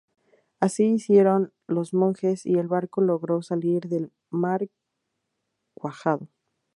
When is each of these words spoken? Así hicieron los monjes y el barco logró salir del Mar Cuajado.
Así 0.59 0.85
hicieron 0.95 1.53
los 1.67 1.93
monjes 1.93 2.47
y 2.47 2.55
el 2.55 2.67
barco 2.67 3.01
logró 3.01 3.43
salir 3.43 3.83
del 3.87 4.11
Mar 4.31 4.67
Cuajado. 5.75 6.27